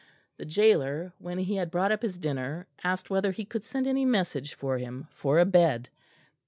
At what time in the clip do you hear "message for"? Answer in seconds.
4.03-4.79